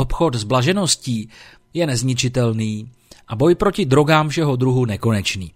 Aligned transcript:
Obchod 0.00 0.34
s 0.34 0.44
blažeností 0.44 1.28
je 1.76 1.86
nezničitelný 1.86 2.88
a 3.28 3.36
boj 3.36 3.54
proti 3.54 3.84
drogám 3.84 4.28
všeho 4.28 4.56
druhu 4.56 4.84
nekonečný. 4.84 5.52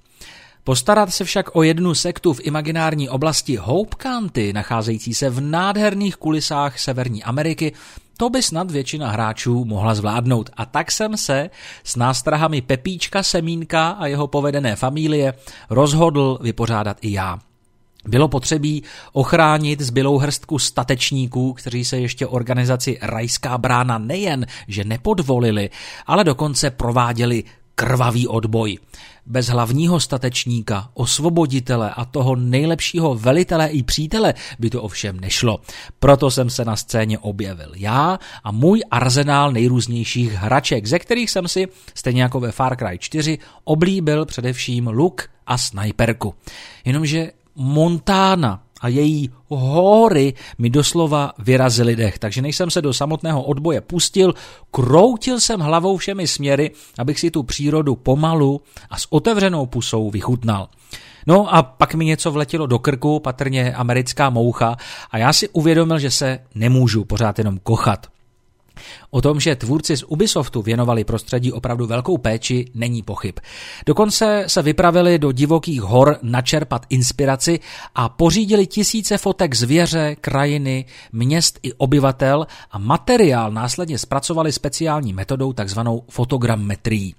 Postarat 0.65 1.11
se 1.11 1.25
však 1.25 1.57
o 1.57 1.63
jednu 1.63 1.95
sektu 1.95 2.33
v 2.33 2.41
imaginární 2.45 3.09
oblasti 3.09 3.57
Hope 3.57 3.97
County, 4.03 4.53
nacházející 4.53 5.15
se 5.15 5.31
v 5.31 5.41
nádherných 5.41 6.17
kulisách 6.17 6.79
Severní 6.79 7.25
Ameriky, 7.25 7.73
to 8.17 8.31
by 8.31 8.43
snad 8.43 8.71
většina 8.71 9.11
hráčů 9.11 9.65
mohla 9.65 9.95
zvládnout. 9.95 10.51
A 10.57 10.67
tak 10.67 10.93
jsem 10.93 11.17
se 11.17 11.51
s 11.85 11.97
nástrahami 11.97 12.63
Pepíčka 12.63 13.23
Semínka 13.23 13.91
a 13.91 14.07
jeho 14.07 14.27
povedené 14.27 14.77
familie 14.77 15.35
rozhodl 15.71 16.39
vypořádat 16.43 16.97
i 17.01 17.13
já. 17.13 17.39
Bylo 18.09 18.29
potřebí 18.29 18.83
ochránit 19.13 19.81
zbylou 19.81 20.19
hrstku 20.19 20.59
statečníků, 20.59 21.53
kteří 21.53 21.85
se 21.85 21.99
ještě 21.99 22.27
organizaci 22.27 22.99
Rajská 23.03 23.59
brána 23.59 23.99
nejen, 23.99 24.47
že 24.69 24.85
nepodvolili, 24.85 25.71
ale 26.07 26.25
dokonce 26.25 26.71
prováděli 26.71 27.45
krvavý 27.75 28.29
odboj. 28.29 28.79
Bez 29.27 29.47
hlavního 29.47 30.01
statečníka, 30.01 30.91
osvoboditele 30.95 31.91
a 31.91 32.05
toho 32.05 32.37
nejlepšího 32.37 33.15
velitele 33.15 33.69
i 33.69 33.83
přítele 33.83 34.35
by 34.59 34.71
to 34.71 34.83
ovšem 34.83 35.21
nešlo. 35.21 35.61
Proto 35.99 36.31
jsem 36.31 36.51
se 36.51 36.65
na 36.65 36.77
scéně 36.77 37.19
objevil 37.19 37.73
já 37.77 38.19
a 38.45 38.53
můj 38.53 38.83
arzenál 38.91 39.53
nejrůznějších 39.53 40.33
hraček, 40.33 40.87
ze 40.87 40.99
kterých 40.99 41.31
jsem 41.31 41.49
si, 41.49 41.69
stejně 41.95 42.23
jako 42.23 42.41
ve 42.41 42.53
Far 42.53 42.77
Cry 42.77 42.99
4, 42.99 43.39
oblíbil 43.65 44.27
především 44.27 44.89
luk 44.89 45.23
a 45.47 45.59
snajperku. 45.59 46.35
Jenomže 46.85 47.33
Montana 47.57 48.61
a 48.81 48.89
její 48.89 49.31
hory 49.49 50.35
mi 50.59 50.71
doslova 50.71 51.33
vyrazily 51.39 51.97
dech, 51.97 52.19
takže 52.19 52.43
než 52.43 52.57
jsem 52.57 52.71
se 52.71 52.83
do 52.83 52.93
samotného 52.93 53.43
odboje 53.43 53.81
pustil, 53.81 54.35
kroutil 54.71 55.41
jsem 55.41 55.61
hlavou 55.61 55.97
všemi 55.97 56.27
směry, 56.27 56.71
abych 56.99 57.21
si 57.21 57.31
tu 57.31 57.43
přírodu 57.43 57.97
pomalu 57.97 58.61
a 58.91 58.99
s 58.99 59.13
otevřenou 59.13 59.67
pusou 59.67 60.11
vychutnal. 60.11 60.69
No 61.27 61.55
a 61.55 61.63
pak 61.63 61.95
mi 61.95 62.05
něco 62.05 62.33
vletělo 62.33 62.67
do 62.67 62.79
krku, 62.79 63.21
patrně 63.21 63.75
americká 63.75 64.31
moucha, 64.31 64.77
a 65.11 65.19
já 65.19 65.33
si 65.33 65.49
uvědomil, 65.49 65.99
že 65.99 66.11
se 66.11 66.39
nemůžu 66.55 67.05
pořád 67.05 67.39
jenom 67.39 67.59
kochat. 67.63 68.14
O 69.11 69.23
tom, 69.23 69.41
že 69.41 69.57
tvůrci 69.57 69.97
z 69.97 70.05
Ubisoftu 70.09 70.63
věnovali 70.63 71.05
prostředí 71.05 71.53
opravdu 71.53 71.87
velkou 71.87 72.19
péči, 72.19 72.71
není 72.75 73.03
pochyb. 73.03 73.35
Dokonce 73.87 74.45
se 74.47 74.63
vypravili 74.63 75.19
do 75.19 75.33
divokých 75.33 75.81
hor 75.81 76.19
načerpat 76.23 76.87
inspiraci 76.91 77.61
a 77.95 78.09
pořídili 78.09 78.67
tisíce 78.67 79.19
fotek 79.19 79.55
zvěře, 79.55 80.17
krajiny, 80.21 80.85
měst 81.13 81.59
i 81.63 81.73
obyvatel 81.73 82.47
a 82.71 82.79
materiál 82.79 83.53
následně 83.53 83.99
zpracovali 83.99 84.53
speciální 84.53 85.13
metodou 85.13 85.53
takzvanou 85.53 86.03
fotogrammetrií. 86.11 87.15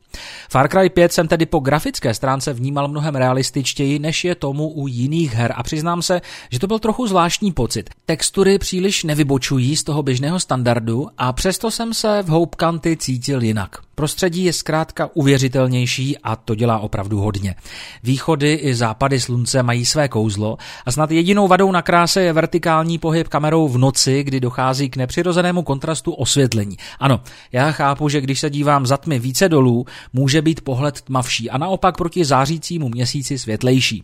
Far 0.50 0.68
Cry 0.70 0.90
5 0.90 1.14
jsem 1.14 1.28
tedy 1.28 1.46
po 1.46 1.60
grafické 1.60 2.14
stránce 2.14 2.54
vnímal 2.54 2.88
mnohem 2.88 3.16
realističtěji, 3.16 4.00
než 4.00 4.24
je 4.24 4.36
tomu 4.36 4.70
u 4.70 4.88
jiných 4.88 5.34
her 5.34 5.54
a 5.56 5.64
přiznám 5.64 6.02
se, 6.02 6.22
že 6.50 6.60
to 6.60 6.68
byl 6.68 6.80
trochu 6.80 7.08
zvláštní 7.08 7.52
pocit. 7.52 7.90
Textury 8.06 8.60
příliš 8.60 9.04
nevybočují 9.04 9.76
z 9.76 9.84
toho 9.84 10.04
běžného 10.04 10.40
standardu 10.40 11.08
a 11.18 11.34
přesto 11.56 11.72
jsem 11.72 11.94
se 11.94 12.24
v 12.24 12.28
Hope 12.28 12.58
County 12.60 12.98
cítil 12.98 13.44
jinak. 13.44 13.78
Prostředí 13.96 14.44
je 14.44 14.54
zkrátka 14.54 15.10
uvěřitelnější 15.14 16.18
a 16.18 16.36
to 16.36 16.56
dělá 16.56 16.80
opravdu 16.80 17.20
hodně. 17.20 17.56
Východy 18.04 18.54
i 18.54 18.76
západy 18.76 19.20
slunce 19.20 19.64
mají 19.64 19.86
své 19.86 20.08
kouzlo 20.08 20.58
a 20.86 20.92
snad 20.92 21.12
jedinou 21.12 21.48
vadou 21.48 21.72
na 21.72 21.82
kráse 21.82 22.22
je 22.22 22.34
vertikální 22.34 22.98
pohyb 22.98 23.28
kamerou 23.28 23.68
v 23.68 23.78
noci, 23.78 24.24
kdy 24.24 24.40
dochází 24.40 24.90
k 24.90 24.98
nepřirozenému 24.98 25.64
kontrastu 25.64 26.12
osvětlení. 26.12 26.78
Ano, 27.00 27.22
já 27.52 27.72
chápu, 27.72 28.10
že 28.10 28.22
když 28.22 28.40
se 28.40 28.50
dívám 28.50 28.86
za 28.86 28.98
tmy 28.98 29.20
více 29.20 29.50
dolů, 29.50 29.86
může 30.14 30.42
být 30.42 30.62
pohled 30.62 31.02
tmavší 31.02 31.50
a 31.50 31.58
naopak 31.58 31.98
proti 31.98 32.26
zářícímu 32.26 32.90
měsíci 32.90 33.38
světlejší. 33.38 34.04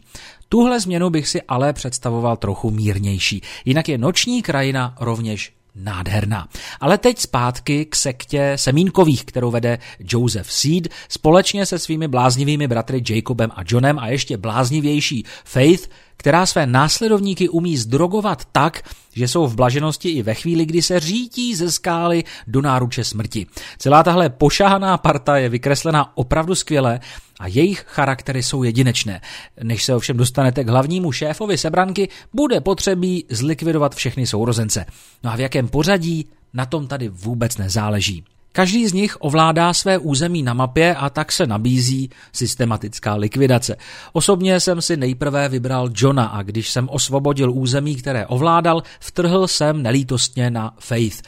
Tuhle 0.50 0.80
změnu 0.80 1.10
bych 1.10 1.28
si 1.28 1.42
ale 1.42 1.73
představoval 1.73 2.38
trochu 2.38 2.72
mírnější. 2.72 3.42
Jinak 3.66 3.90
je 3.90 3.98
noční 3.98 4.42
krajina 4.42 4.95
rovněž 5.00 5.54
nádherná. 5.76 6.48
Ale 6.80 6.98
teď 6.98 7.20
zpátky 7.20 7.86
k 7.86 7.95
sektě 7.95 8.54
Semínkových, 8.55 9.26
kterou 9.26 9.52
vede 9.52 9.80
Joseph 9.99 10.52
Seed 10.52 10.87
společně 11.09 11.65
se 11.65 11.80
svými 11.80 12.08
bláznivými 12.08 12.67
bratry 12.67 13.04
Jacobem 13.09 13.52
a 13.55 13.64
Johnem 13.67 13.99
a 13.99 14.08
ještě 14.08 14.37
bláznivější 14.37 15.26
Faith, 15.45 15.89
která 16.21 16.45
své 16.45 16.65
následovníky 16.65 17.49
umí 17.49 17.77
zdrogovat 17.77 18.45
tak, 18.52 18.89
že 19.14 19.27
jsou 19.27 19.48
v 19.48 19.55
blaženosti 19.55 20.09
i 20.09 20.21
ve 20.21 20.33
chvíli, 20.33 20.65
kdy 20.65 20.82
se 20.82 20.99
řítí 20.99 21.55
ze 21.55 21.71
skály 21.71 22.23
do 22.48 22.61
náruče 22.61 23.04
smrti. 23.04 23.48
Celá 23.77 24.04
tahle 24.04 24.30
pošahaná 24.30 24.98
parta 24.98 25.37
je 25.37 25.49
vykreslená 25.49 26.17
opravdu 26.17 26.55
skvěle 26.55 26.99
a 27.39 27.48
jejich 27.48 27.86
charaktery 27.87 28.43
jsou 28.43 28.64
jedinečné. 28.64 29.21
Než 29.64 29.83
se 29.83 29.95
ovšem 29.95 30.17
dostanete 30.17 30.64
k 30.64 30.70
hlavnímu 30.70 31.11
šéfovi 31.11 31.58
sebranky, 31.58 32.10
bude 32.33 32.61
potřebí 32.61 33.26
zlikvidovat 33.30 33.95
všechny 33.95 34.27
sourozence. 34.27 34.86
No 35.23 35.31
a 35.31 35.36
v 35.36 35.39
jakém 35.39 35.67
pořadí, 35.67 36.30
na 36.54 36.65
tom 36.65 36.87
tady 36.87 37.10
vůbec 37.10 37.58
nezáleží. 37.58 38.23
Každý 38.54 38.88
z 38.88 38.94
nich 38.94 39.17
ovládá 39.20 39.73
své 39.73 39.98
území 39.98 40.44
na 40.44 40.54
mapě 40.54 40.95
a 40.95 41.10
tak 41.10 41.32
se 41.32 41.48
nabízí 41.48 42.10
systematická 42.34 43.16
likvidace. 43.16 43.76
Osobně 44.14 44.60
jsem 44.60 44.82
si 44.82 44.98
nejprve 44.98 45.50
vybral 45.50 45.89
Johna 45.95 46.26
a 46.26 46.42
když 46.42 46.70
jsem 46.70 46.90
osvobodil 46.90 47.52
území, 47.52 47.95
které 47.95 48.26
ovládal, 48.28 48.84
vtrhl 49.00 49.48
jsem 49.48 49.82
nelítostně 49.82 50.50
na 50.50 50.73
Faith. 50.80 51.22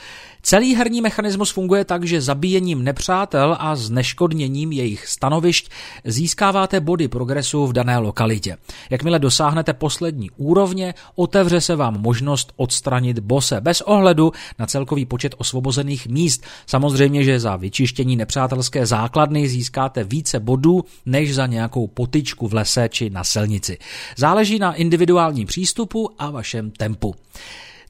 Celý 0.45 0.75
herní 0.75 1.01
mechanismus 1.01 1.51
funguje 1.51 1.85
tak, 1.85 2.03
že 2.03 2.21
zabíjením 2.21 2.83
nepřátel 2.83 3.57
a 3.59 3.75
zneškodněním 3.75 4.71
jejich 4.71 5.07
stanovišť 5.07 5.71
získáváte 6.03 6.79
body 6.79 7.07
progresu 7.07 7.67
v 7.67 7.73
dané 7.73 7.97
lokalitě. 7.97 8.57
Jakmile 8.89 9.19
dosáhnete 9.19 9.73
poslední 9.73 10.31
úrovně, 10.37 10.93
otevře 11.15 11.61
se 11.61 11.75
vám 11.75 12.01
možnost 12.01 12.53
odstranit 12.55 13.19
bose 13.19 13.61
bez 13.61 13.81
ohledu 13.81 14.31
na 14.59 14.65
celkový 14.65 15.05
počet 15.05 15.35
osvobozených 15.37 16.07
míst. 16.07 16.43
Samozřejmě, 16.65 17.12
že 17.21 17.39
za 17.39 17.55
vyčištění 17.55 18.15
nepřátelské 18.15 18.85
základny 18.85 19.47
získáte 19.47 20.03
více 20.03 20.39
bodů 20.39 20.85
než 21.05 21.35
za 21.35 21.45
nějakou 21.45 21.87
potyčku 21.87 22.47
v 22.47 22.53
lese 22.53 22.89
či 22.89 23.09
na 23.09 23.23
silnici. 23.23 23.77
Záleží 24.17 24.59
na 24.59 24.73
individuálním 24.73 25.47
přístupu 25.47 26.09
a 26.19 26.31
vašem 26.31 26.71
tempu. 26.71 27.15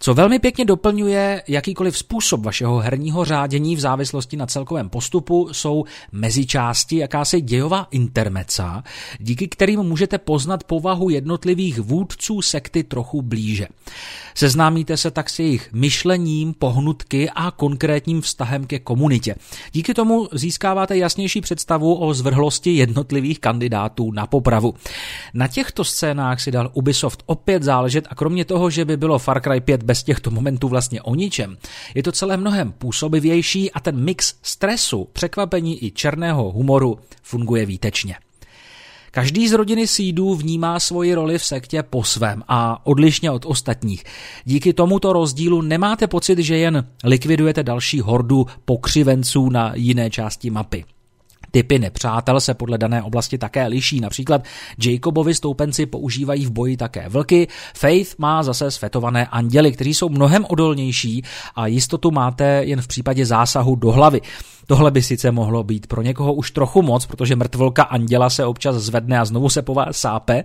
Co 0.04 0.14
velmi 0.14 0.40
pěkně 0.40 0.66
doplňuje 0.66 1.44
jakýkoliv 1.48 1.98
způsob 1.98 2.42
vašeho 2.42 2.80
herního 2.80 3.26
řádění 3.26 3.76
v 3.76 3.80
závislosti 3.80 4.38
na 4.38 4.46
celkovém 4.46 4.90
postupu, 4.90 5.50
jsou 5.52 5.86
mezičásti, 6.12 6.98
jakási 6.98 7.42
dějová 7.42 7.88
intermeca, 7.92 8.84
díky 9.20 9.48
kterým 9.48 9.80
můžete 9.80 10.18
poznat 10.18 10.64
povahu 10.64 11.10
jednotlivých 11.10 11.80
vůdců 11.80 12.42
sekty 12.42 12.84
trochu 12.84 13.22
blíže. 13.22 13.68
Seznámíte 14.36 14.98
se 14.98 15.12
tak 15.12 15.30
s 15.30 15.40
jejich 15.40 15.74
myšlením, 15.74 16.54
pohnutky 16.54 17.30
a 17.30 17.52
konkrétním 17.52 18.22
vztahem 18.22 18.68
ke 18.68 18.80
komunitě. 18.80 19.36
Díky 19.72 19.94
tomu 19.94 20.28
získáváte 20.32 20.98
jasnější 20.98 21.42
představu 21.42 21.96
o 21.96 22.14
zvrhlosti 22.14 22.72
jednotlivých 22.72 23.40
kandidátů 23.40 24.12
na 24.12 24.28
popravu. 24.28 24.74
Na 25.34 25.48
těchto 25.48 25.84
scénách 25.84 26.42
si 26.42 26.52
dal 26.52 26.72
Ubisoft 26.74 27.24
opět 27.26 27.64
záležet 27.64 28.08
a 28.10 28.16
kromě 28.16 28.46
toho, 28.46 28.70
že 28.70 28.86
by 28.86 28.98
bylo 28.98 29.20
Far 29.20 29.42
Cry 29.42 29.62
5 29.62 29.84
bez 29.84 29.93
těchto 30.02 30.32
momentů 30.32 30.68
vlastně 30.68 31.02
o 31.02 31.16
ničem, 31.16 31.58
je 31.96 32.04
to 32.04 32.12
celé 32.12 32.38
mnohem 32.38 32.72
působivější 32.72 33.72
a 33.72 33.80
ten 33.80 34.04
mix 34.04 34.36
stresu, 34.42 35.08
překvapení 35.14 35.86
i 35.86 35.92
černého 35.92 36.52
humoru 36.52 37.00
funguje 37.22 37.66
výtečně. 37.66 38.16
Každý 39.12 39.48
z 39.48 39.54
rodiny 39.54 39.88
sídů 39.88 40.36
vnímá 40.36 40.80
svoji 40.80 41.14
roli 41.14 41.38
v 41.38 41.46
sektě 41.46 41.84
po 41.84 42.04
svém 42.04 42.44
a 42.48 42.86
odlišně 42.86 43.32
od 43.32 43.46
ostatních. 43.46 44.04
Díky 44.46 44.74
tomuto 44.74 45.14
rozdílu 45.14 45.62
nemáte 45.62 46.08
pocit, 46.08 46.40
že 46.40 46.58
jen 46.58 46.88
likvidujete 47.04 47.64
další 47.64 48.00
hordu 48.00 48.48
pokřivenců 48.66 49.50
na 49.50 49.72
jiné 49.76 50.10
části 50.10 50.50
mapy. 50.50 50.86
Typy 51.56 51.80
nepřátel 51.80 52.40
se 52.40 52.54
podle 52.54 52.78
dané 52.78 53.04
oblasti 53.04 53.38
také 53.38 53.68
liší. 53.68 54.00
Například 54.00 54.44
Jacobovi 54.86 55.36
stoupenci 55.36 55.86
používají 55.86 56.46
v 56.46 56.52
boji 56.52 56.78
také 56.78 57.10
vlky, 57.10 57.48
Faith 57.76 58.16
má 58.18 58.44
zase 58.44 58.72
svetované 58.72 59.28
anděly, 59.28 59.72
kteří 59.72 59.94
jsou 59.94 60.10
mnohem 60.10 60.46
odolnější 60.50 61.24
a 61.56 61.68
jistotu 61.68 62.12
máte 62.12 62.64
jen 62.64 62.82
v 62.82 62.88
případě 62.88 63.26
zásahu 63.26 63.76
do 63.76 63.92
hlavy. 63.92 64.22
Tohle 64.68 64.92
by 64.92 65.02
sice 65.02 65.32
mohlo 65.32 65.64
být 65.64 65.88
pro 65.88 66.02
někoho 66.02 66.34
už 66.34 66.52
trochu 66.52 66.82
moc, 66.82 67.06
protože 67.06 67.36
mrtvolka 67.36 67.84
anděla 67.84 68.30
se 68.30 68.46
občas 68.46 68.76
zvedne 68.76 69.20
a 69.20 69.26
znovu 69.26 69.50
se 69.50 69.62
po 69.62 69.74
vás 69.74 69.98
sápe, 69.98 70.44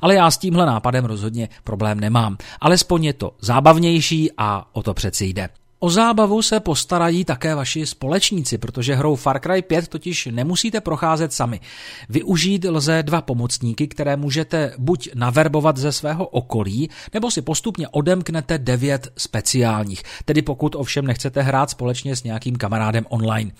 ale 0.00 0.14
já 0.14 0.30
s 0.30 0.38
tímhle 0.38 0.66
nápadem 0.66 1.04
rozhodně 1.04 1.48
problém 1.64 2.00
nemám. 2.00 2.36
Alespoň 2.60 3.04
je 3.04 3.12
to 3.12 3.32
zábavnější 3.40 4.30
a 4.38 4.66
o 4.72 4.82
to 4.82 4.94
přeci 4.94 5.24
jde. 5.24 5.59
O 5.82 5.90
zábavu 5.90 6.42
se 6.42 6.60
postarají 6.60 7.24
také 7.24 7.54
vaši 7.54 7.86
společníci, 7.86 8.58
protože 8.58 8.94
hrou 8.94 9.16
Far 9.16 9.40
Cry 9.40 9.62
5 9.62 9.88
totiž 9.88 10.28
nemusíte 10.30 10.80
procházet 10.80 11.32
sami. 11.32 11.60
Využít 12.08 12.64
lze 12.64 13.02
dva 13.02 13.22
pomocníky, 13.22 13.88
které 13.88 14.16
můžete 14.16 14.72
buď 14.78 15.08
naverbovat 15.14 15.76
ze 15.76 15.92
svého 15.92 16.26
okolí, 16.26 16.90
nebo 17.14 17.30
si 17.30 17.42
postupně 17.42 17.88
odemknete 17.88 18.58
devět 18.58 19.12
speciálních, 19.16 20.02
tedy 20.24 20.42
pokud 20.42 20.74
ovšem 20.74 21.06
nechcete 21.06 21.42
hrát 21.42 21.70
společně 21.70 22.16
s 22.16 22.24
nějakým 22.24 22.56
kamarádem 22.56 23.06
online. 23.08 23.50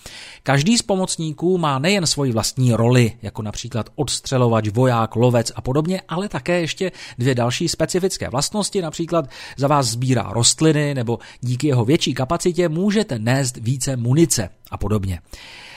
Každý 0.43 0.79
z 0.79 0.83
pomocníků 0.83 1.59
má 1.59 1.79
nejen 1.79 2.07
svoji 2.07 2.33
vlastní 2.33 2.73
roli, 2.73 3.13
jako 3.23 3.43
například 3.43 3.91
odstřelovač, 3.95 4.69
voják, 4.69 5.17
lovec 5.17 5.53
a 5.55 5.61
podobně, 5.61 6.03
ale 6.09 6.29
také 6.29 6.61
ještě 6.61 6.93
dvě 7.19 7.35
další 7.35 7.69
specifické 7.69 8.29
vlastnosti, 8.29 8.83
například 8.83 9.25
za 9.57 9.69
vás 9.69 9.87
sbírá 9.87 10.31
rostliny 10.33 10.95
nebo 10.95 11.19
díky 11.41 11.67
jeho 11.67 11.85
větší 11.85 12.10
kapacitě 12.15 12.69
můžete 12.69 13.19
nést 13.19 13.57
více 13.57 13.97
munice 13.97 14.49
a 14.71 14.79
podobně. 14.79 15.21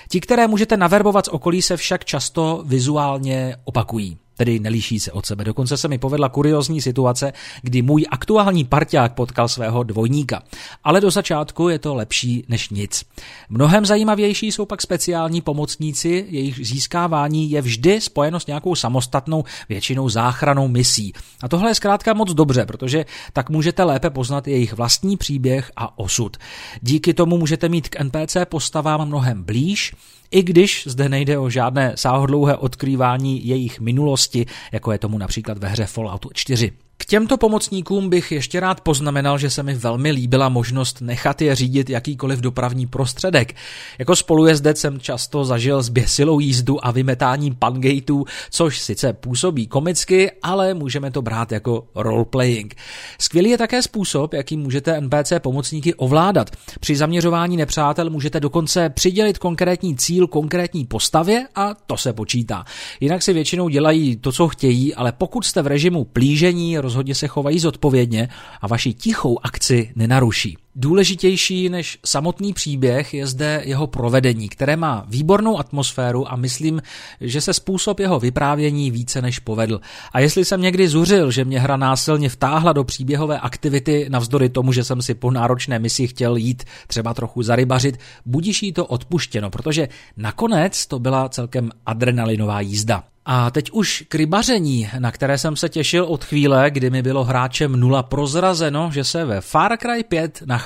Ti, 0.09 0.21
které 0.21 0.47
můžete 0.47 0.77
naverbovat 0.77 1.25
z 1.25 1.29
okolí, 1.29 1.61
se 1.61 1.77
však 1.77 2.05
často 2.05 2.63
vizuálně 2.65 3.55
opakují 3.63 4.17
tedy 4.37 4.59
nelíší 4.59 4.99
se 4.99 5.11
od 5.11 5.25
sebe. 5.25 5.43
Dokonce 5.43 5.77
se 5.77 5.87
mi 5.87 5.97
povedla 5.97 6.29
kuriozní 6.29 6.81
situace, 6.81 7.33
kdy 7.61 7.81
můj 7.81 8.05
aktuální 8.09 8.63
parťák 8.63 9.13
potkal 9.13 9.47
svého 9.47 9.83
dvojníka. 9.83 10.43
Ale 10.83 11.01
do 11.01 11.11
začátku 11.11 11.69
je 11.69 11.79
to 11.79 11.95
lepší 11.95 12.45
než 12.47 12.69
nic. 12.69 13.03
Mnohem 13.49 13.85
zajímavější 13.85 14.51
jsou 14.51 14.65
pak 14.65 14.81
speciální 14.81 15.41
pomocníci, 15.41 16.25
jejich 16.29 16.67
získávání 16.67 17.51
je 17.51 17.61
vždy 17.61 18.01
spojeno 18.01 18.39
s 18.39 18.47
nějakou 18.47 18.75
samostatnou, 18.75 19.43
většinou 19.69 20.09
záchranou 20.09 20.67
misí. 20.67 21.13
A 21.43 21.47
tohle 21.47 21.69
je 21.69 21.75
zkrátka 21.75 22.13
moc 22.13 22.33
dobře, 22.33 22.65
protože 22.65 23.05
tak 23.33 23.49
můžete 23.49 23.83
lépe 23.83 24.09
poznat 24.09 24.47
jejich 24.47 24.73
vlastní 24.73 25.17
příběh 25.17 25.71
a 25.75 25.99
osud. 25.99 26.37
Díky 26.81 27.13
tomu 27.13 27.37
můžete 27.37 27.69
mít 27.69 27.89
k 27.89 28.03
NPC 28.03 28.37
postavám 28.49 29.07
mnohem 29.07 29.43
blíž, 29.43 29.93
i 30.33 30.43
když 30.43 30.83
zde 30.87 31.09
nejde 31.09 31.37
o 31.37 31.49
žádné 31.49 31.93
sáhodlouhé 31.95 32.55
odkrývání 32.55 33.47
jejich 33.47 33.79
minulosti, 33.79 34.45
jako 34.71 34.91
je 34.91 34.97
tomu 34.97 35.17
například 35.17 35.57
ve 35.57 35.67
hře 35.67 35.85
Fallout 35.85 36.25
4. 36.33 36.71
K 36.97 37.05
těmto 37.05 37.37
pomocníkům 37.37 38.09
bych 38.09 38.31
ještě 38.31 38.59
rád 38.59 38.81
poznamenal, 38.81 39.37
že 39.37 39.49
se 39.49 39.63
mi 39.63 39.73
velmi 39.73 40.11
líbila 40.11 40.49
možnost 40.49 41.01
nechat 41.01 41.41
je 41.41 41.55
řídit 41.55 41.89
jakýkoliv 41.89 42.39
dopravní 42.39 42.87
prostředek. 42.87 43.55
Jako 43.99 44.15
spolujezdec 44.15 44.79
jsem 44.79 44.99
často 44.99 45.45
zažil 45.45 45.81
zběsilou 45.81 46.39
jízdu 46.39 46.85
a 46.85 46.91
vymetání 46.91 47.51
pangateů, 47.51 48.25
což 48.51 48.79
sice 48.79 49.13
působí 49.13 49.67
komicky, 49.67 50.31
ale 50.43 50.73
můžeme 50.73 51.11
to 51.11 51.21
brát 51.21 51.51
jako 51.51 51.87
roleplaying. 51.95 52.75
Skvělý 53.19 53.49
je 53.49 53.57
také 53.57 53.81
způsob, 53.81 54.33
jakým 54.33 54.59
můžete 54.59 55.01
NPC 55.01 55.33
pomocníky 55.39 55.93
ovládat. 55.93 56.49
Při 56.79 56.95
zaměřování 56.95 57.57
nepřátel 57.57 58.09
můžete 58.09 58.39
dokonce 58.39 58.89
přidělit 58.89 59.37
konkrétní 59.37 59.95
cíl 59.97 60.27
konkrétní 60.27 60.85
postavě 60.85 61.47
a 61.55 61.73
to 61.87 61.97
se 61.97 62.13
počítá. 62.13 62.65
Jinak 62.99 63.23
si 63.23 63.33
většinou 63.33 63.69
dělají 63.69 64.15
to, 64.15 64.31
co 64.31 64.47
chtějí, 64.47 64.95
ale 64.95 65.11
pokud 65.11 65.45
jste 65.45 65.61
v 65.61 65.67
režimu 65.67 66.03
plížení, 66.03 66.77
rozhodně 66.83 67.15
se 67.15 67.27
chovají 67.27 67.59
zodpovědně 67.59 68.29
a 68.61 68.67
vaši 68.67 68.93
tichou 68.93 69.39
akci 69.43 69.91
nenaruší. 69.95 70.57
Důležitější 70.75 71.69
než 71.69 71.99
samotný 72.05 72.53
příběh 72.53 73.13
je 73.13 73.27
zde 73.27 73.61
jeho 73.65 73.87
provedení, 73.87 74.49
které 74.49 74.75
má 74.75 75.05
výbornou 75.07 75.59
atmosféru 75.59 76.31
a 76.31 76.35
myslím, 76.35 76.81
že 77.21 77.41
se 77.41 77.53
způsob 77.53 77.99
jeho 77.99 78.19
vyprávění 78.19 78.91
více 78.91 79.21
než 79.21 79.39
povedl. 79.39 79.81
A 80.13 80.19
jestli 80.19 80.45
jsem 80.45 80.61
někdy 80.61 80.87
zuřil, 80.87 81.31
že 81.31 81.45
mě 81.45 81.59
hra 81.59 81.77
násilně 81.77 82.29
vtáhla 82.29 82.73
do 82.73 82.83
příběhové 82.83 83.39
aktivity, 83.39 84.05
navzdory 84.09 84.49
tomu, 84.49 84.71
že 84.71 84.83
jsem 84.83 85.01
si 85.01 85.13
po 85.13 85.31
náročné 85.31 85.79
misi 85.79 86.07
chtěl 86.07 86.35
jít 86.35 86.63
třeba 86.87 87.13
trochu 87.13 87.43
zarybařit, 87.43 87.97
budíš 88.25 88.63
jí 88.63 88.73
to 88.73 88.85
odpuštěno, 88.85 89.49
protože 89.49 89.87
nakonec 90.17 90.87
to 90.87 90.99
byla 90.99 91.29
celkem 91.29 91.69
adrenalinová 91.85 92.61
jízda. 92.61 93.03
A 93.25 93.51
teď 93.51 93.71
už 93.71 94.03
k 94.07 94.15
rybaření, 94.15 94.89
na 94.99 95.11
které 95.11 95.37
jsem 95.37 95.55
se 95.55 95.69
těšil 95.69 96.05
od 96.05 96.23
chvíle, 96.23 96.71
kdy 96.71 96.89
mi 96.89 97.01
bylo 97.01 97.23
hráčem 97.23 97.71
nula 97.71 98.03
prozrazeno, 98.03 98.89
že 98.93 99.03
se 99.03 99.25
ve 99.25 99.41
Far 99.41 99.77
Cry 99.77 100.03
5 100.03 100.43
nachází. 100.45 100.62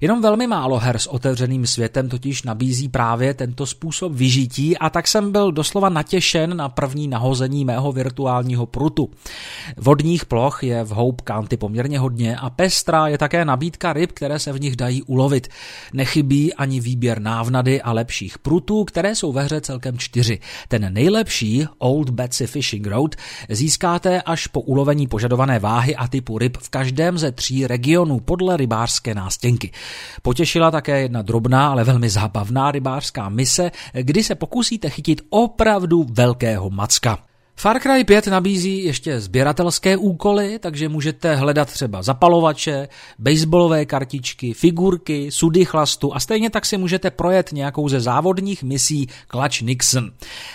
Jenom 0.00 0.22
velmi 0.22 0.46
málo 0.46 0.78
her 0.78 0.98
s 0.98 1.06
otevřeným 1.06 1.66
světem 1.66 2.08
totiž 2.08 2.42
nabízí 2.42 2.88
právě 2.88 3.34
tento 3.34 3.66
způsob 3.66 4.12
vyžití 4.12 4.78
a 4.78 4.90
tak 4.90 5.08
jsem 5.08 5.32
byl 5.32 5.52
doslova 5.52 5.88
natěšen 5.88 6.56
na 6.56 6.68
první 6.68 7.08
nahození 7.08 7.64
mého 7.64 7.92
virtuálního 7.92 8.66
prutu. 8.66 9.10
Vodních 9.76 10.24
ploch 10.24 10.62
je 10.62 10.84
v 10.84 10.88
Hope 10.88 11.22
County 11.28 11.56
poměrně 11.56 11.98
hodně 11.98 12.36
a 12.36 12.50
pestrá 12.50 13.08
je 13.08 13.18
také 13.18 13.44
nabídka 13.44 13.92
ryb, 13.92 14.12
které 14.12 14.38
se 14.38 14.52
v 14.52 14.60
nich 14.60 14.76
dají 14.76 15.02
ulovit. 15.02 15.48
Nechybí 15.92 16.54
ani 16.54 16.80
výběr 16.80 17.20
návnady 17.20 17.82
a 17.82 17.92
lepších 17.92 18.38
prutů, 18.38 18.84
které 18.84 19.14
jsou 19.14 19.32
ve 19.32 19.42
hře 19.42 19.60
celkem 19.60 19.98
čtyři. 19.98 20.38
Ten 20.68 20.92
nejlepší 20.92 21.66
Old 21.78 22.10
Betsy 22.10 22.46
Fishing 22.46 22.86
Road 22.86 23.14
získáte 23.48 24.22
až 24.22 24.46
po 24.46 24.60
ulovení 24.60 25.06
požadované 25.06 25.58
váhy 25.58 25.96
a 25.96 26.08
typu 26.08 26.38
ryb 26.38 26.56
v 26.56 26.68
každém 26.68 27.18
ze 27.18 27.32
tří 27.32 27.66
regionů 27.66 28.20
podle 28.20 28.56
rybářské 28.56 29.05
nástěnky. 29.14 29.70
Potěšila 30.22 30.70
také 30.70 31.00
jedna 31.00 31.22
drobná, 31.22 31.68
ale 31.68 31.84
velmi 31.84 32.10
zábavná 32.10 32.70
rybářská 32.70 33.28
mise, 33.28 33.70
kdy 33.92 34.24
se 34.24 34.34
pokusíte 34.34 34.90
chytit 34.90 35.20
opravdu 35.30 36.06
velkého 36.10 36.70
macka. 36.70 37.18
Far 37.58 37.80
Cry 37.80 38.04
5 38.04 38.26
nabízí 38.26 38.84
ještě 38.84 39.20
sběratelské 39.20 39.96
úkoly, 39.96 40.58
takže 40.58 40.88
můžete 40.88 41.36
hledat 41.36 41.72
třeba 41.72 42.02
zapalovače, 42.02 42.88
baseballové 43.18 43.86
kartičky, 43.86 44.54
figurky, 44.54 45.30
sudy 45.30 45.64
chlastu 45.64 46.14
a 46.14 46.20
stejně 46.20 46.50
tak 46.50 46.66
si 46.66 46.78
můžete 46.78 47.10
projet 47.10 47.52
nějakou 47.52 47.88
ze 47.88 48.00
závodních 48.00 48.62
misí 48.62 49.08
Clutch 49.30 49.60
Nixon. 49.60 50.10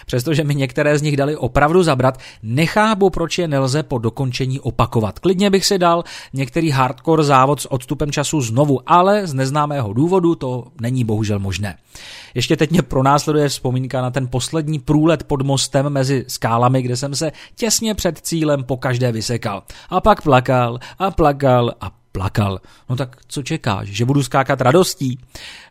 Přestože 0.06 0.44
mi 0.44 0.56
některé 0.56 0.98
z 0.98 1.02
nich 1.02 1.18
dali 1.18 1.36
opravdu 1.36 1.84
zabrat, 1.84 2.18
nechápu, 2.44 3.10
proč 3.10 3.38
je 3.38 3.48
nelze 3.48 3.84
po 3.84 3.98
dokončení 3.98 4.60
opakovat. 4.60 5.20
Klidně 5.20 5.50
bych 5.50 5.66
si 5.66 5.78
dal 5.78 6.04
některý 6.34 6.70
hardcore 6.70 7.24
závod 7.24 7.62
s 7.62 7.72
odstupem 7.72 8.12
času 8.12 8.42
znovu, 8.42 8.80
ale 8.86 9.28
z 9.28 9.34
neznámého 9.34 9.94
důvodu 9.94 10.36
to 10.36 10.64
není 10.82 11.04
bohužel 11.04 11.40
možné. 11.40 11.78
Ještě 12.36 12.58
teď 12.58 12.72
mě 12.72 12.82
pronásleduje 12.82 13.50
vzpomínka 13.50 14.02
na 14.02 14.12
ten 14.12 14.28
poslední 14.28 14.80
průlet 14.80 15.24
pod 15.24 15.42
mostem 15.42 15.90
mezi 15.90 16.26
skálami, 16.28 16.82
kde 16.92 16.98
jsem 16.98 17.16
se 17.16 17.32
těsně 17.56 17.96
před 17.96 18.18
cílem 18.18 18.64
po 18.64 18.78
každé 18.78 19.12
vysekal. 19.12 19.64
A 19.90 20.02
pak 20.02 20.22
plakal 20.22 20.80
a 21.00 21.12
plakal 21.12 21.74
a 21.82 22.01
plakal. 22.12 22.60
No 22.90 22.96
tak 22.96 23.18
co 23.28 23.44
čekáš, 23.44 23.88
že 23.88 24.06
budu 24.06 24.24
skákat 24.24 24.62
radostí? 24.62 25.20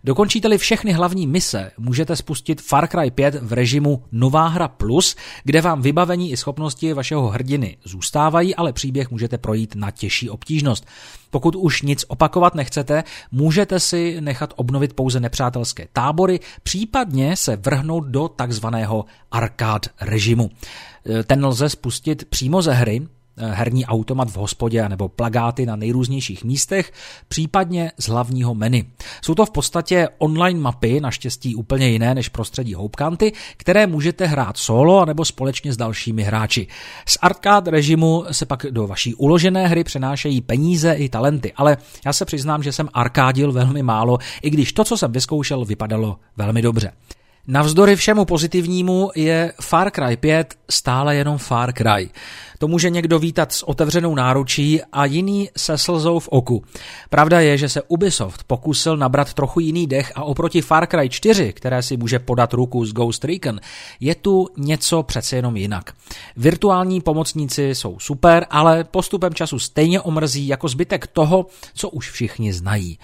Dokončíte-li 0.04 0.58
všechny 0.58 0.92
hlavní 0.92 1.26
mise, 1.26 1.70
můžete 1.78 2.16
spustit 2.16 2.60
Far 2.62 2.88
Cry 2.88 3.10
5 3.10 3.34
v 3.34 3.52
režimu 3.52 4.04
Nová 4.12 4.48
hra 4.48 4.68
plus, 4.68 5.16
kde 5.44 5.60
vám 5.60 5.82
vybavení 5.82 6.32
i 6.32 6.36
schopnosti 6.36 6.92
vašeho 6.92 7.28
hrdiny 7.28 7.76
zůstávají, 7.84 8.54
ale 8.54 8.72
příběh 8.72 9.10
můžete 9.10 9.38
projít 9.38 9.74
na 9.74 9.90
těžší 9.90 10.30
obtížnost. 10.30 10.86
Pokud 11.30 11.56
už 11.56 11.82
nic 11.82 12.04
opakovat 12.08 12.54
nechcete, 12.54 13.04
můžete 13.32 13.80
si 13.80 14.20
nechat 14.20 14.54
obnovit 14.56 14.92
pouze 14.92 15.20
nepřátelské 15.20 15.88
tábory, 15.92 16.40
případně 16.62 17.36
se 17.36 17.56
vrhnout 17.56 18.06
do 18.06 18.28
takzvaného 18.28 19.04
arcade 19.30 19.88
režimu. 20.00 20.50
Ten 21.26 21.46
lze 21.46 21.68
spustit 21.68 22.24
přímo 22.24 22.62
ze 22.62 22.72
hry, 22.72 23.08
herní 23.36 23.86
automat 23.86 24.30
v 24.30 24.36
hospodě 24.36 24.88
nebo 24.88 25.08
plagáty 25.08 25.66
na 25.66 25.76
nejrůznějších 25.76 26.44
místech, 26.44 26.92
případně 27.28 27.92
z 27.98 28.08
hlavního 28.08 28.54
menu. 28.54 28.80
Jsou 29.22 29.34
to 29.34 29.46
v 29.46 29.50
podstatě 29.50 30.08
online 30.18 30.60
mapy, 30.60 31.00
naštěstí 31.00 31.54
úplně 31.54 31.88
jiné 31.88 32.14
než 32.14 32.28
prostředí 32.28 32.74
houpkanty, 32.74 33.32
které 33.56 33.86
můžete 33.86 34.26
hrát 34.26 34.56
solo 34.56 35.04
nebo 35.04 35.24
společně 35.24 35.72
s 35.72 35.76
dalšími 35.76 36.22
hráči. 36.22 36.66
Z 37.06 37.18
arcade 37.22 37.70
režimu 37.70 38.24
se 38.30 38.46
pak 38.46 38.66
do 38.70 38.86
vaší 38.86 39.14
uložené 39.14 39.66
hry 39.66 39.84
přenášejí 39.84 40.40
peníze 40.40 40.92
i 40.92 41.08
talenty, 41.08 41.52
ale 41.56 41.76
já 42.06 42.12
se 42.12 42.24
přiznám, 42.24 42.62
že 42.62 42.72
jsem 42.72 42.88
arkádil 42.94 43.52
velmi 43.52 43.82
málo, 43.82 44.18
i 44.42 44.50
když 44.50 44.72
to, 44.72 44.84
co 44.84 44.96
jsem 44.96 45.12
vyzkoušel, 45.12 45.64
vypadalo 45.64 46.18
velmi 46.36 46.62
dobře. 46.62 46.92
Navzdory 47.46 47.96
všemu 47.96 48.24
pozitivnímu 48.24 49.10
je 49.14 49.52
Far 49.60 49.90
Cry 49.90 50.16
5 50.16 50.54
stále 50.70 51.16
jenom 51.16 51.38
Far 51.38 51.72
Cry. 51.72 52.10
To 52.60 52.68
může 52.68 52.90
někdo 52.90 53.18
vítat 53.18 53.52
s 53.52 53.68
otevřenou 53.68 54.14
náručí 54.14 54.80
a 54.92 55.04
jiný 55.04 55.48
se 55.56 55.78
slzou 55.78 56.18
v 56.18 56.28
oku. 56.28 56.62
Pravda 57.10 57.40
je, 57.40 57.58
že 57.58 57.68
se 57.68 57.82
Ubisoft 57.82 58.44
pokusil 58.44 58.96
nabrat 58.96 59.34
trochu 59.34 59.60
jiný 59.60 59.86
dech 59.86 60.12
a 60.14 60.24
oproti 60.24 60.62
Far 60.62 60.86
Cry 60.86 61.08
4, 61.08 61.52
které 61.52 61.82
si 61.82 61.96
může 61.96 62.18
podat 62.18 62.52
ruku 62.52 62.84
z 62.84 62.92
Ghost 62.92 63.24
Recon, 63.24 63.60
je 64.00 64.14
tu 64.14 64.48
něco 64.56 65.02
přece 65.02 65.36
jenom 65.36 65.56
jinak. 65.56 65.92
Virtuální 66.36 67.00
pomocníci 67.00 67.74
jsou 67.74 67.98
super, 67.98 68.46
ale 68.50 68.84
postupem 68.84 69.34
času 69.34 69.58
stejně 69.58 70.00
omrzí 70.00 70.48
jako 70.48 70.68
zbytek 70.68 71.06
toho, 71.06 71.46
co 71.74 71.88
už 71.88 72.10
všichni 72.10 72.52
znají. 72.52 72.98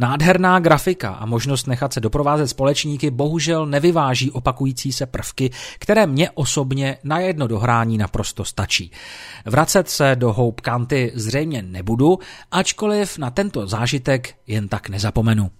Nádherná 0.00 0.58
grafika 0.60 1.10
a 1.10 1.26
možnost 1.26 1.66
nechat 1.66 1.92
se 1.92 2.00
doprovázet 2.00 2.48
společníky 2.48 3.10
bohužel 3.10 3.66
nevyváží 3.66 4.30
opakující 4.30 4.92
se 4.92 5.06
prvky, 5.06 5.50
které 5.78 6.06
mě 6.06 6.30
osobně 6.30 6.98
na 7.04 7.18
jedno 7.18 7.46
dohrání 7.46 7.98
naprosto 7.98 8.44
stačí. 8.44 8.90
Vracet 9.44 9.90
se 9.90 10.16
do 10.16 10.32
Hope 10.32 10.62
County 10.70 11.12
zřejmě 11.14 11.62
nebudu, 11.62 12.18
ačkoliv 12.50 13.18
na 13.18 13.30
tento 13.30 13.66
zážitek 13.66 14.34
jen 14.46 14.68
tak 14.68 14.88
nezapomenu. 14.88 15.50